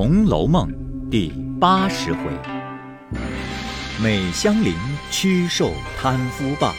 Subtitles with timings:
[0.00, 0.70] 红楼梦》
[1.10, 2.30] 第八十回：
[4.00, 4.76] 美香菱
[5.10, 6.72] 屈受贪夫霸，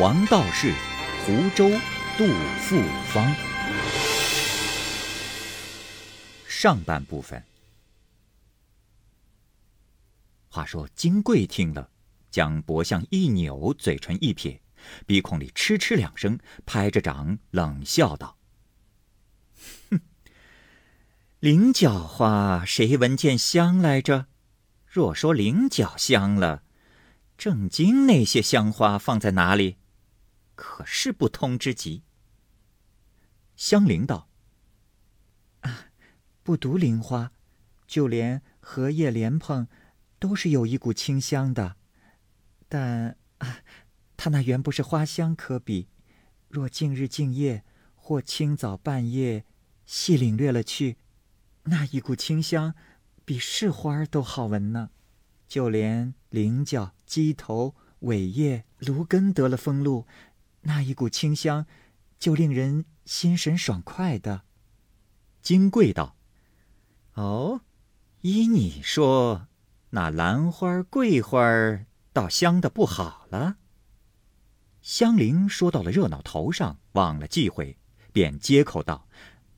[0.00, 0.72] 王道士
[1.26, 1.68] 湖州
[2.16, 2.26] 杜
[2.60, 2.80] 富
[3.12, 3.30] 方。
[6.48, 7.44] 上半部分。
[10.48, 11.90] 话说金贵听了，
[12.30, 14.62] 将脖项一扭，嘴唇一撇，
[15.06, 18.38] 鼻孔里嗤嗤两声，拍着掌冷笑道
[19.90, 20.00] ：“哼。”
[21.44, 24.28] 菱角花谁闻见香来着？
[24.86, 26.62] 若说菱角香了，
[27.36, 29.76] 正经那些香花放在哪里？
[30.54, 32.02] 可是不通之极。
[33.56, 34.30] 香菱道
[35.60, 35.88] ：“啊，
[36.42, 37.32] 不独菱花，
[37.86, 39.68] 就连荷叶、莲蓬，
[40.18, 41.76] 都是有一股清香的。
[42.70, 43.58] 但啊，
[44.16, 45.88] 它那原不是花香可比。
[46.48, 49.44] 若近日静夜，或清早半夜，
[49.84, 50.96] 细领略了去。”
[51.64, 52.74] 那一股清香，
[53.24, 54.90] 比市花都好闻呢。
[55.48, 60.06] 就连菱角、鸡头、尾叶、芦根得了风露，
[60.62, 61.66] 那一股清香，
[62.18, 64.42] 就令人心神爽快的。
[65.40, 66.16] 金贵道
[67.14, 67.62] ：“哦，
[68.20, 69.48] 依你说，
[69.90, 71.40] 那兰花、桂花
[72.12, 73.56] 倒香的不好了。”
[74.82, 77.78] 香菱说到了热闹头上，忘了忌讳，
[78.12, 79.08] 便接口道：“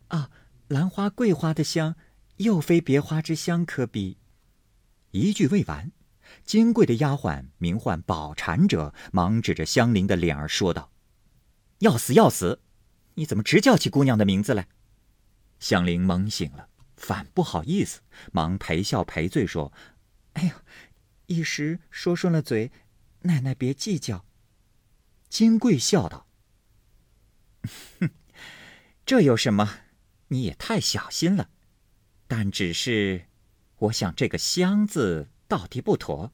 [0.08, 0.30] 啊。”
[0.68, 1.94] 兰花、桂花的香，
[2.38, 4.18] 又非别花之香可比。
[5.12, 5.92] 一句未完，
[6.44, 10.90] 金贵的丫鬟名唤宝蟾者，忙指着香菱的脸儿说道
[11.80, 12.60] ：“要死要死！
[13.14, 14.68] 你怎么直叫起姑娘的名字来？”
[15.60, 18.00] 香菱懵醒了，反不好意思，
[18.32, 19.72] 忙赔笑赔罪说
[20.34, 20.52] ：“哎呦，
[21.26, 22.72] 一时说顺了嘴，
[23.20, 24.24] 奶奶别计较。”
[25.30, 26.26] 金贵笑道
[28.00, 28.10] ：“哼，
[29.06, 29.82] 这有什么？”
[30.28, 31.50] 你也太小心了，
[32.26, 33.26] 但只是，
[33.78, 36.32] 我想这个“香”字到底不妥，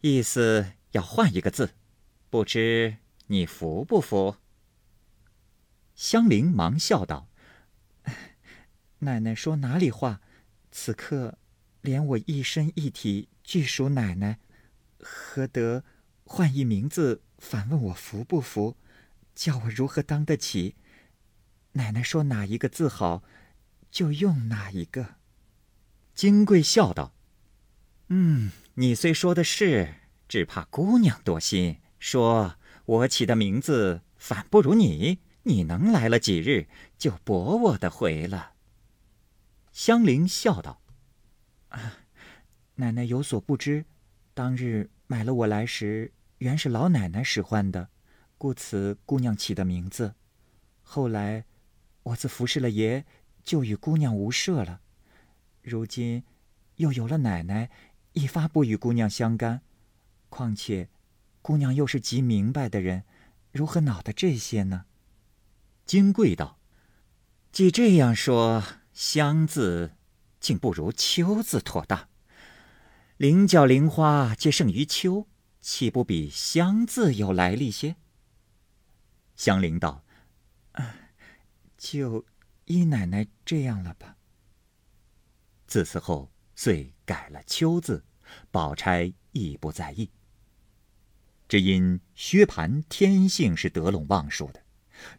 [0.00, 1.74] 意思要换一个字，
[2.28, 2.96] 不知
[3.28, 4.36] 你服不服？
[5.94, 7.28] 香菱忙笑道
[8.98, 10.20] ：“奶奶说哪里话？
[10.72, 11.38] 此刻
[11.82, 14.40] 连我一身一体俱属奶奶，
[14.98, 15.84] 何得
[16.24, 18.76] 换一名字反问我服不服？
[19.36, 20.74] 叫我如何当得起？”
[21.76, 23.24] 奶奶说哪一个字好，
[23.90, 25.16] 就用哪一个。
[26.14, 27.12] 金贵笑道
[28.06, 29.94] ：“嗯，你虽说的是，
[30.28, 32.54] 只怕姑娘多心，说
[32.84, 38.52] 我起的名字反不如你，你能来了几日就驳我的回了。”
[39.72, 40.80] 香菱笑道
[41.70, 41.94] ：“啊，
[42.76, 43.84] 奶奶有所不知，
[44.32, 47.88] 当日买了我来时，原是老奶奶使唤的，
[48.38, 50.14] 故此姑娘起的名字。
[50.80, 51.44] 后来。”
[52.04, 53.04] 我自服侍了爷，
[53.42, 54.80] 就与姑娘无涉了。
[55.62, 56.24] 如今
[56.76, 57.70] 又有了奶奶，
[58.12, 59.62] 一发不与姑娘相干。
[60.28, 60.88] 况且，
[61.40, 63.04] 姑娘又是极明白的人，
[63.52, 64.84] 如何恼得这些呢？
[65.86, 66.58] 金贵道
[67.52, 68.62] ：“既这样说，
[68.92, 69.92] 香字
[70.40, 72.08] 竟不如秋字妥当。
[73.16, 75.26] 菱角、菱花皆胜于秋，
[75.60, 77.96] 岂不比香字有来历些？”
[79.36, 80.03] 香菱道。
[81.84, 82.24] 就
[82.64, 84.16] 依奶奶这样了吧。
[85.66, 88.02] 自此后，遂改了“秋”字，
[88.50, 90.10] 宝钗亦不在意。
[91.46, 94.62] 只因薛蟠天性是得陇望蜀的，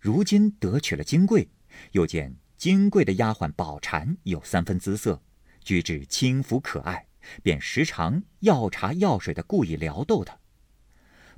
[0.02, 1.48] 如今得娶了金贵，
[1.92, 5.22] 又见金贵的丫鬟宝蟾有三分姿色，
[5.64, 7.08] 举止轻浮可爱，
[7.44, 10.40] 便时常要茶要水的故意撩逗她。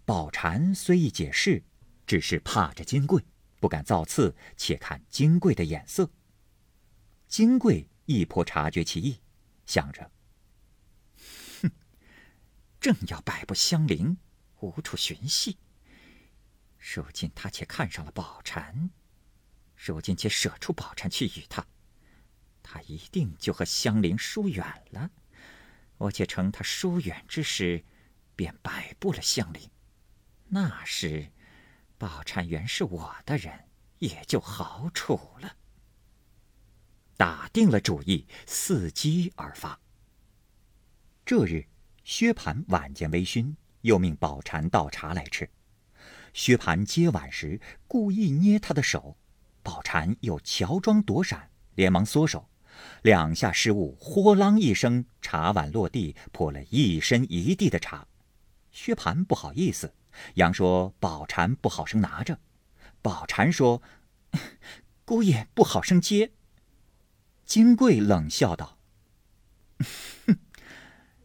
[0.06, 1.66] 宝蟾虽亦解释，
[2.06, 3.26] 只是怕着金贵。
[3.59, 6.09] 不敢造次，且看金贵的眼色。
[7.28, 9.19] 金贵一颇察觉其意，
[9.66, 10.12] 想着：
[11.62, 11.72] 哼，
[12.79, 14.18] 正要摆布香菱，
[14.59, 15.57] 无处寻隙。
[16.78, 18.91] 如今他且看上了宝蟾，
[19.75, 21.66] 如今且舍出宝蟾去与他，
[22.62, 25.10] 他一定就和香菱疏远了。
[25.98, 27.83] 我且乘他疏远之时，
[28.36, 29.69] 便摆布了香菱。
[30.50, 31.31] 那时。
[31.98, 33.66] 宝钗原是我的人，
[34.00, 35.56] 也就好处了。
[37.16, 39.80] 打定了主意，伺机而发。
[41.26, 41.66] 这日，
[42.04, 45.50] 薛蟠晚间微醺，又命宝蟾倒茶来吃。
[46.34, 49.18] 薛蟠接碗时，故意捏他的手，
[49.64, 52.48] 宝蟾又乔装躲闪，连忙缩手，
[53.02, 58.08] 两下失误，豁啷一声，茶碗落地，泼了一身一地的茶。
[58.72, 59.92] 薛蟠不好意思。
[60.36, 62.40] 杨说：“宝蟾不好生拿着。”
[63.02, 63.81] 宝蟾说
[65.06, 66.31] ：“姑爷不好生接。”
[67.46, 68.78] 金贵冷笑道
[70.25, 70.38] ：“哼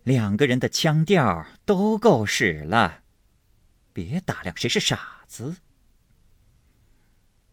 [0.04, 3.02] 两个人的腔调都够使了，
[3.92, 5.56] 别打量谁是傻子。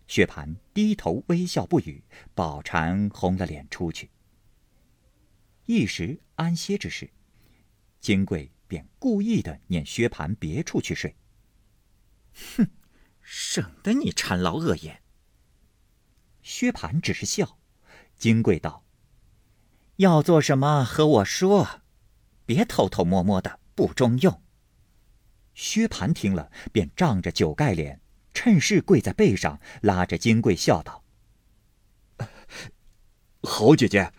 [0.07, 2.03] 薛蟠低头微笑不语，
[2.33, 4.09] 宝蟾红了脸出去。
[5.65, 7.11] 一时安歇之时，
[7.99, 11.15] 金贵便故意的撵薛蟠别处去睡。
[12.33, 12.67] 哼，
[13.21, 15.01] 省得你馋牢恶眼。
[16.41, 17.59] 薛蟠只是笑。
[18.17, 18.83] 金贵道
[19.97, 21.81] ：“要做什么和我说，
[22.45, 24.41] 别偷偷摸摸的不中用。”
[25.55, 28.01] 薛蟠听了，便仗着酒盖脸，
[28.33, 31.03] 趁势跪在背上，拉着金贵笑道
[33.43, 34.11] ：“好姐姐，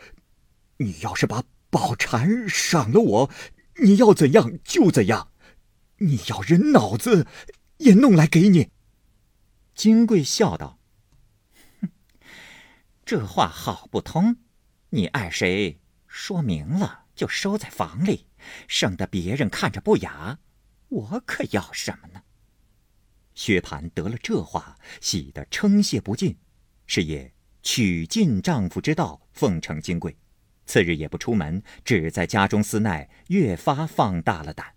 [0.79, 3.31] 你要是把宝蟾赏了我，
[3.83, 5.31] 你要怎样就怎样，
[5.99, 7.27] 你要人脑子
[7.81, 8.71] 也弄来给你。”
[9.75, 10.79] 金贵笑道。
[13.05, 14.37] 这话好不通，
[14.91, 18.27] 你爱谁说明了就收在房里，
[18.69, 20.39] 省得别人看着不雅。
[20.89, 22.23] 我可要什么呢？
[23.35, 26.39] 薛蟠得了这话，喜得称谢不尽，
[26.87, 27.33] 是也
[27.63, 30.17] 取尽丈夫之道，奉承金贵。
[30.67, 34.75] 次日也不出门，只在家中思奈，越发放大了胆。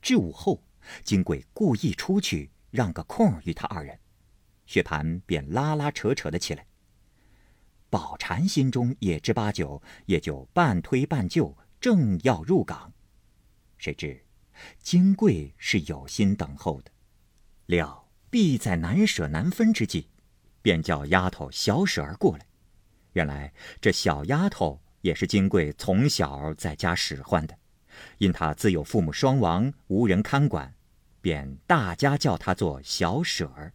[0.00, 0.62] 至午后，
[1.02, 3.98] 金贵故意出去，让个空与他二人。
[4.66, 6.66] 薛蟠便拉拉扯扯的起来。
[7.90, 12.92] 宝蟾心中也知八九，也就半推半就，正要入港，
[13.76, 14.24] 谁知
[14.78, 16.90] 金贵是有心等候的，
[17.66, 20.06] 料必在难舍难分之际，
[20.62, 22.46] 便叫丫头小舍儿过来。
[23.12, 27.58] 原来这小丫头也是金贵从小在家使唤的，
[28.18, 30.74] 因她自有父母双亡，无人看管，
[31.20, 33.72] 便大家叫她做小舍儿。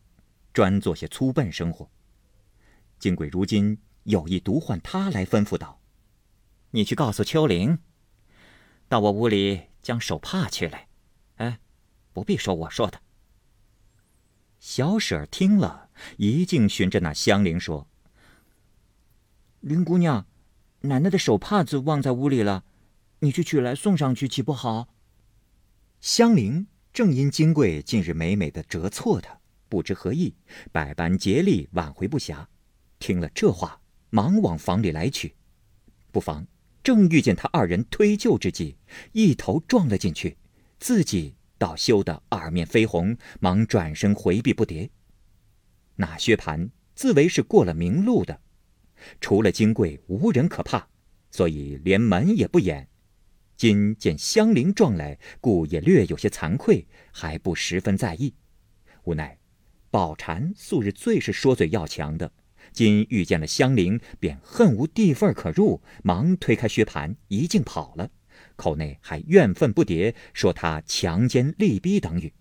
[0.54, 1.88] 专做些粗笨生活。
[2.98, 5.80] 金贵如今有意独唤他来吩咐道
[6.72, 7.78] ：“你去告诉秋玲，
[8.90, 10.88] 到我屋里将手帕取来。
[11.36, 11.60] 哎，
[12.12, 13.00] 不必说我说的。”
[14.60, 17.88] 小婶儿听了一径循着那香菱说
[19.62, 20.26] ：“林姑娘，
[20.82, 22.64] 奶奶的手帕子忘在屋里了，
[23.20, 24.90] 你去取来送上去，岂不好？”
[26.00, 29.40] 香菱正因金贵近日美美的折错他。
[29.70, 30.34] 不知何意，
[30.72, 32.46] 百般竭力挽回不暇。
[33.00, 35.36] 听了这话，忙往房里来取。
[36.10, 36.48] 不妨
[36.82, 38.78] 正遇见他二人推就之际，
[39.12, 40.38] 一头撞了进去，
[40.80, 44.90] 自己倒羞得二面绯红，忙转身回避不迭。
[45.98, 48.40] 那薛蟠自为是过了明路的，
[49.20, 50.88] 除了金贵，无人可怕，
[51.30, 52.88] 所以连门也不掩。
[53.58, 58.36] 今见香菱撞来，故也略有些惭愧，还不十分在意。
[59.04, 59.38] 无奈。
[59.90, 62.32] 宝蟾素日最是说嘴要强的，
[62.72, 68.12] 今遇见了香菱，便恨无地缝可入，忙推开薛蟠，一径跑了，
[68.58, 72.34] 口内还怨愤不迭，说他强奸利逼等语。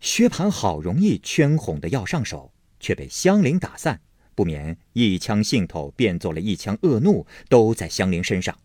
[0.00, 4.00] 薛蟠好容易圈哄的要上手，却被香菱打散，
[4.34, 8.56] 不免一腔兴头变作了一腔恶怒，都在香菱身上，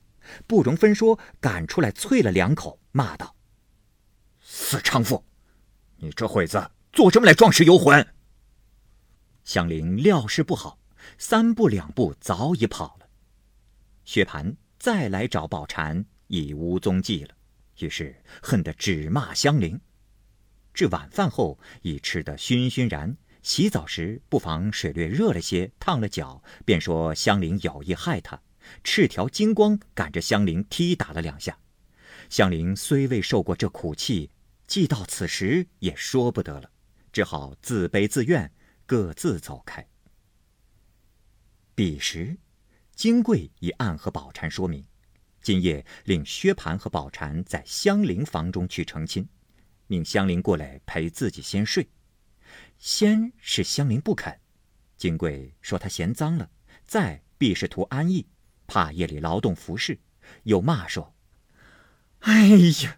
[0.47, 3.35] 不容分说，赶出来啐了两口，骂道
[4.41, 5.23] ：“死娼妇，
[5.97, 8.07] 你这会子！”做什么来壮士游魂？
[9.43, 10.79] 香菱料事不好，
[11.17, 13.09] 三步两步早已跑了。
[14.05, 17.35] 薛蟠再来找宝蟾，已无踪迹了。
[17.79, 19.81] 于是恨得只骂香菱。
[20.71, 28.39] 至晚饭后，已吃得醺醺然，洗澡时不妨水略热了些，烫了脚，便说香菱有意害他，
[28.83, 31.57] 赤条金光赶着香菱踢打了两下。
[32.29, 34.31] 香菱虽未受过这苦气，
[34.67, 36.69] 既到此时也说不得了。
[37.11, 38.51] 只好自悲自怨，
[38.85, 39.87] 各自走开。
[41.75, 42.37] 彼时，
[42.95, 44.83] 金贵已暗和宝蟾说明，
[45.41, 49.27] 今夜令薛蟠和宝蟾在香菱房中去成亲，
[49.87, 51.87] 命香菱过来陪自己先睡。
[52.79, 54.39] 先是香菱不肯，
[54.97, 56.49] 金贵说她嫌脏了，
[56.83, 58.27] 再必是图安逸，
[58.67, 59.99] 怕夜里劳动服侍，
[60.43, 61.13] 又骂说
[62.21, 62.47] ：“哎
[62.83, 62.97] 呀！”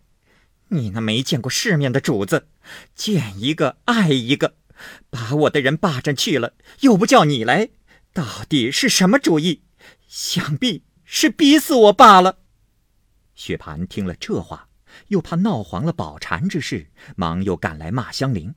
[0.70, 2.48] 你那没见过世面的主子，
[2.96, 4.56] 见一个爱一个，
[5.12, 7.70] 把我的人霸占去了，又不叫你来，
[8.12, 9.62] 到底是什么主意？
[10.08, 12.40] 想必是逼死我罢了。
[13.36, 14.68] 薛蟠听了这话，
[15.10, 18.56] 又怕闹黄了宝蟾之事，忙又赶来骂香菱：“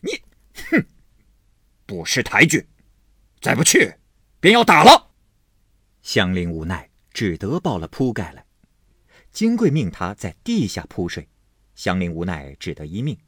[0.00, 0.22] 你，
[0.70, 0.86] 哼，
[1.84, 2.66] 不识抬举，
[3.42, 3.94] 再不去，
[4.40, 5.05] 便要打了。”
[6.06, 8.46] 香菱无奈，只得抱了铺盖来。
[9.32, 11.28] 金贵命他在地下铺睡，
[11.74, 13.18] 香菱无奈只得一命。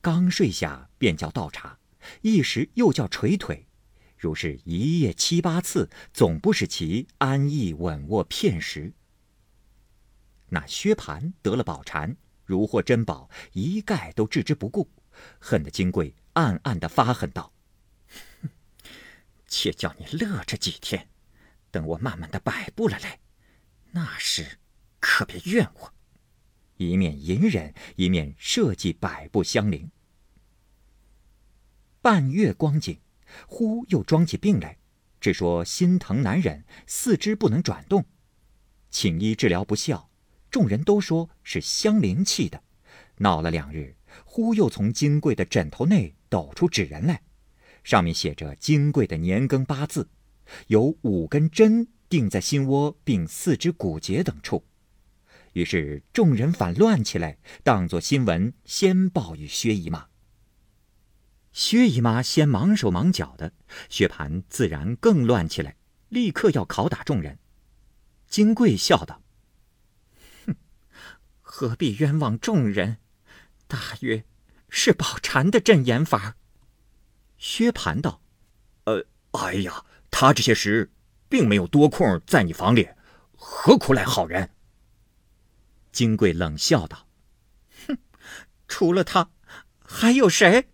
[0.00, 1.78] 刚睡下，便叫倒茶，
[2.22, 3.66] 一时又叫捶腿，
[4.16, 8.94] 如是一夜七八次，总不使其安逸稳卧片时。
[10.48, 14.90] 那薛蟠得了宝蟾，如获珍宝，一概都置之不顾，
[15.38, 17.52] 恨得金贵暗暗的发狠道
[19.46, 21.10] ：“且叫你乐着几天，
[21.76, 23.18] 等我慢慢的摆布了来，
[23.92, 24.58] 那时
[24.98, 25.92] 可别怨我。”
[26.78, 29.90] 一面隐忍，一面设计摆布香菱。
[32.00, 32.98] 半月光景，
[33.46, 34.78] 忽又装起病来，
[35.20, 38.06] 只说心疼难忍，四肢不能转动，
[38.90, 40.08] 请医治疗不效，
[40.50, 42.62] 众人都说是香菱气的，
[43.18, 47.20] 闹了两日，忽又从金贵的枕头内抖出纸人来，
[47.84, 50.08] 上面写着金贵的年庚八字，
[50.68, 54.64] 有五根针钉在心窝，并四肢骨节等处。
[55.52, 60.08] 于是众人反乱起来，当作新闻先报与薛姨妈。
[61.52, 63.52] 薛姨妈先忙手忙脚的，
[63.88, 65.76] 薛蟠自然更乱起来，
[66.10, 67.38] 立刻要拷打众人。
[68.28, 69.22] 金贵笑道
[70.44, 70.56] ：“哼，
[71.40, 72.98] 何必冤枉众人？
[73.66, 74.24] 大约
[74.68, 76.36] 是宝蟾的阵眼法。”
[77.38, 78.20] 薛蟠道
[78.84, 80.90] ：“呃，哎呀，他这些时
[81.28, 82.88] 并没有多空在你房里，
[83.36, 84.50] 何苦来好人？”
[85.92, 87.08] 金贵冷笑道
[87.86, 87.98] ：“哼，
[88.68, 89.30] 除了他，
[89.78, 90.68] 还有谁？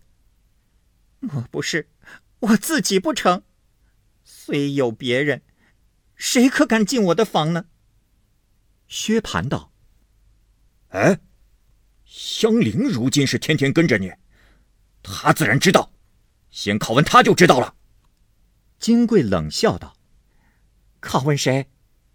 [1.19, 1.89] 莫不是
[2.39, 3.43] 我自己不成？
[4.23, 5.41] 虽有别人，
[6.15, 7.65] 谁可敢进我的房呢？”
[8.87, 9.71] 薛蟠道
[10.89, 11.19] ：“哎，
[12.05, 14.11] 香菱如今是天天跟着你，
[15.01, 15.93] 他自然知道，
[16.51, 17.75] 先拷问他就知道了。”
[18.79, 19.95] 金贵冷笑道
[21.01, 21.69] ：“拷问谁？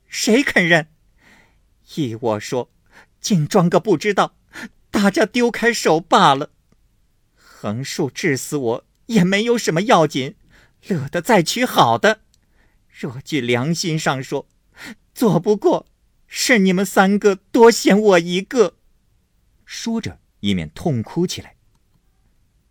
[0.07, 0.89] 谁肯认？
[1.95, 2.71] 依我说。”
[3.21, 4.37] 竟装个不知道，
[4.93, 6.53] 大家丢开手罢了。
[7.35, 10.37] 横竖治死我也没有什么要紧，
[10.87, 12.21] 乐得再娶好的。
[12.89, 14.49] 若据良心上说，
[15.13, 15.89] 做不过，
[16.29, 18.77] 是你们三个多嫌我一个。
[19.65, 21.57] 说着，一面痛哭起来。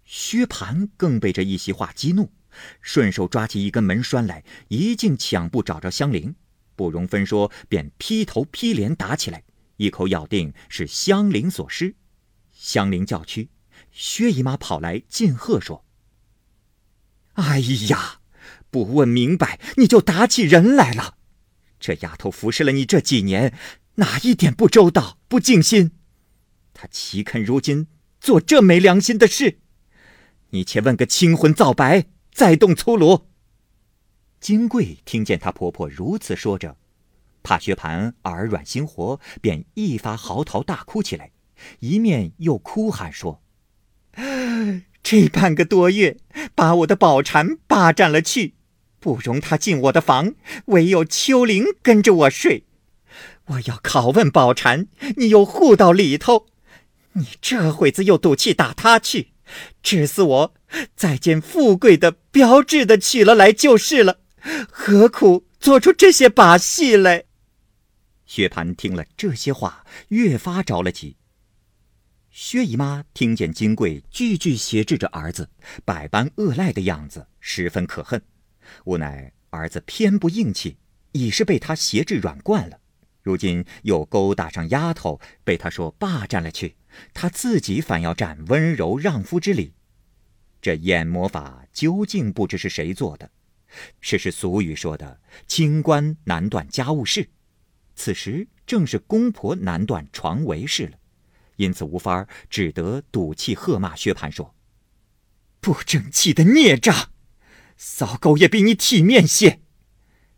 [0.06, 2.32] 薛蟠更被这一席话激怒，
[2.82, 6.36] 顺手抓起一根门栓来，一劲抢步找着香菱，
[6.76, 9.44] 不容分说，便劈头劈脸打起来。
[9.78, 11.96] 一口咬定是香菱所施，
[12.52, 13.50] 香菱叫屈，
[13.92, 15.86] 薛姨妈跑来进贺说
[17.34, 17.60] ：“哎
[17.90, 18.22] 呀，
[18.72, 21.18] 不问明白你就打起人来了！
[21.80, 23.54] 这丫头服侍了你这几年，
[23.96, 25.92] 哪一点不周到、不尽心？
[26.74, 27.86] 她岂肯如今
[28.20, 29.60] 做这没良心的事？
[30.50, 32.08] 你且问个清婚皂白，
[32.38, 33.26] 再动粗鲁。”
[34.40, 36.78] 金贵听见她婆婆如此说着。
[37.42, 41.32] 怕薛蟠耳软心活，便一发嚎啕大哭起来，
[41.80, 43.42] 一面又哭喊说
[45.02, 46.18] ：“这半个多月，
[46.54, 48.54] 把我的宝蟾霸占了去，
[49.00, 52.66] 不容他进我的房，唯有秋玲跟着我睡。
[53.46, 56.46] 我要拷问宝蟾，你又护到里头，
[57.14, 59.30] 你这会子又赌气打他去，
[59.82, 60.54] 治死我，
[60.96, 64.20] 再见富贵的标志的娶了来就是了，
[64.70, 67.26] 何苦做出这些把戏来？”
[68.26, 71.16] 薛蟠听了这些话，越发着了急。
[72.30, 75.50] 薛姨妈听见金贵句句挟制着儿子，
[75.86, 78.22] 百般恶赖的样子，十分可恨。
[78.84, 80.78] 无奈儿子偏不硬气，
[81.14, 82.80] 已是被他挟制软惯了，
[83.24, 86.76] 如今又勾搭上丫头，被他说霸占了去，
[87.14, 89.74] 他自己反要占温柔让夫之理。
[90.68, 93.32] 这眼魔法究竟不知是谁做的？
[94.02, 97.30] 是是俗语说的“清官难断家务事”。
[97.96, 100.98] 此时正是公婆难断床围事了，
[101.56, 104.54] 因此无法只得赌气喝骂薛蟠说
[105.62, 107.12] ：“不争气的孽障，
[107.78, 109.62] 骚狗也比你体面些。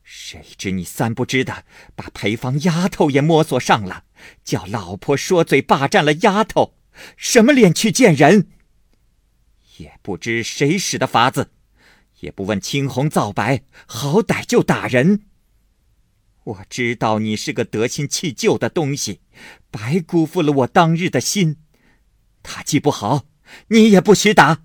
[0.04, 4.04] 谁知你三不知的，把陪房丫头也摸索上了，
[4.44, 6.76] 叫老婆说嘴霸占了丫头，
[7.18, 8.50] 什么脸去见人？
[9.80, 11.52] 也不知谁使的法子，
[12.20, 15.26] 也不问青红皂白，好歹就打人。”
[16.44, 19.22] 我知道你是个得心弃旧的东西，
[19.70, 21.58] 白辜负了我当日的心。
[22.42, 23.26] 他既不好，
[23.68, 24.64] 你也不许打。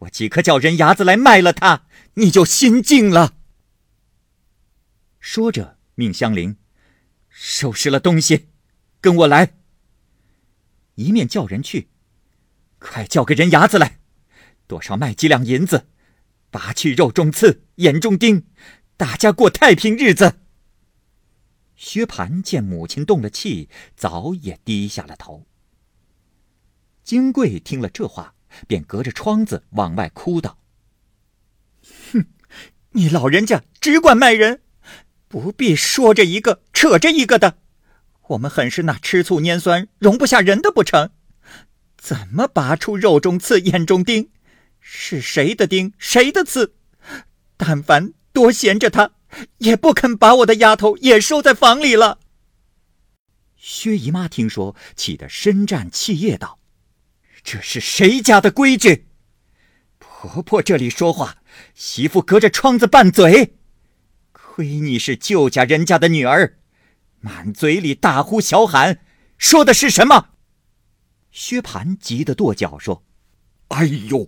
[0.00, 3.36] 我即刻叫人牙子来卖了他，你就心静了。
[5.20, 6.56] 说着，命香菱
[7.28, 8.48] 收拾了东西，
[9.00, 9.54] 跟我来。
[10.96, 11.90] 一面叫人去，
[12.78, 13.99] 快叫个人牙子来，
[14.70, 15.88] 多少卖几两银子，
[16.48, 18.46] 拔去肉中刺，眼中钉，
[18.96, 20.36] 大家过太平日子。
[21.74, 25.44] 薛蟠见母亲动了气，早也低下了头。
[27.02, 28.36] 金贵听了这话，
[28.68, 30.60] 便隔着窗子往外哭道
[32.12, 32.26] ：“哼，
[32.90, 34.62] 你老人家只管卖人，
[35.26, 37.58] 不必说着一个扯着一个的。
[38.28, 41.10] 我们很是那吃醋拈酸，容不下人的不成？
[41.96, 44.30] 怎么拔出肉中刺，眼中钉？
[44.80, 46.74] 是谁的钉，谁的刺？
[47.56, 49.12] 但凡多闲着他，
[49.58, 52.18] 也不肯把我的丫头也收在房里了。
[53.56, 56.58] 薛姨妈听说，气得深战气业道
[57.44, 59.06] ：“这是谁家的规矩？
[59.98, 61.36] 婆婆这里说话，
[61.74, 63.56] 媳妇隔着窗子拌嘴。
[64.32, 66.58] 亏你是舅家人家的女儿，
[67.20, 69.00] 满嘴里大呼小喊，
[69.36, 70.30] 说的是什么？”
[71.30, 73.04] 薛蟠急得跺脚说
[73.68, 74.26] ：“哎呦，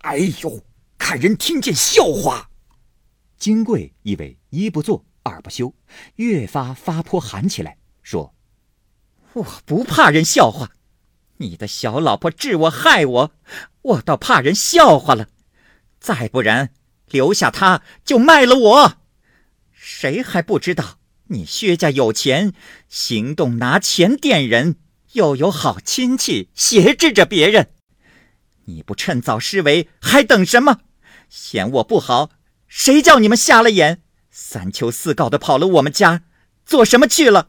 [0.00, 0.64] 哎呦，
[0.98, 2.50] 看人听见笑话。”
[3.38, 5.74] 金贵以为一不做二不休，
[6.16, 8.34] 越发发泼喊起来，说
[9.32, 10.72] ：“我不怕人笑话，
[11.38, 13.32] 你的小老婆治我害我，
[13.82, 15.28] 我倒怕人笑话了。
[15.98, 16.74] 再不然，
[17.06, 18.96] 留下她就卖了我。
[19.72, 22.52] 谁还不知道你薛家有钱，
[22.88, 24.76] 行动拿钱垫人，
[25.12, 27.72] 又有好亲戚挟制着别人。
[28.70, 30.80] 你不趁早施为，还等什么？
[31.28, 32.30] 嫌我不好？”
[32.66, 36.22] 谁叫你们瞎了眼，三求四告的跑了我们家，
[36.64, 37.48] 做什么去了？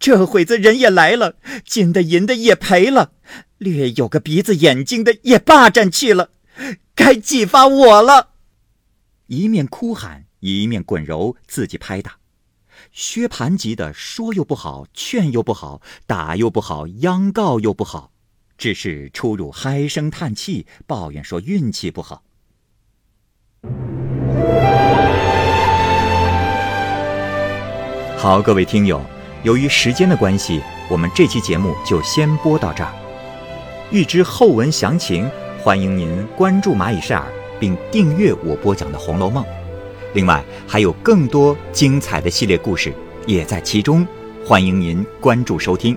[0.00, 3.12] 这会子人也来了，金的银的也赔了，
[3.58, 6.30] 略有个鼻子眼睛的也霸占去了，
[6.94, 8.30] 该激发我了。
[9.26, 12.16] 一面哭喊，一面滚揉，自己拍打。
[12.90, 18.09] 薛蟠急得说又不好，劝又不好，打又不好，央告又不好，
[18.60, 22.22] 只是出入唉声叹气，抱怨说运气不好。
[28.18, 29.00] 好，各位听友，
[29.44, 32.92] 由于时间的关系，我们这期节目就先播到这儿。
[33.90, 35.26] 欲知后文详情，
[35.62, 39.42] 欢迎您关注蚂蚁晒尔，并订阅我播讲的《红楼梦》。
[40.12, 42.92] 另外，还有更多精彩的系列故事
[43.26, 44.06] 也在其中，
[44.44, 45.96] 欢迎您关注收听。